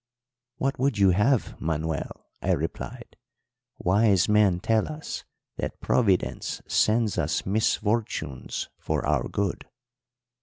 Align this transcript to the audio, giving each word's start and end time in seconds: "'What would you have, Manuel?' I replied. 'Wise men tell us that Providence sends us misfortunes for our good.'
"'What 0.55 0.79
would 0.79 0.97
you 0.97 1.11
have, 1.11 1.61
Manuel?' 1.61 2.25
I 2.41 2.53
replied. 2.53 3.17
'Wise 3.77 4.27
men 4.27 4.59
tell 4.59 4.91
us 4.91 5.25
that 5.57 5.79
Providence 5.79 6.59
sends 6.67 7.19
us 7.19 7.45
misfortunes 7.45 8.67
for 8.79 9.05
our 9.05 9.29
good.' 9.29 9.63